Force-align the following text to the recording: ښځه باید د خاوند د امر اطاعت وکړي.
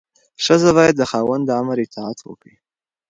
ښځه 0.43 0.69
باید 0.77 0.95
د 0.97 1.03
خاوند 1.11 1.43
د 1.45 1.51
امر 1.61 1.77
اطاعت 1.85 2.19
وکړي. 2.23 2.55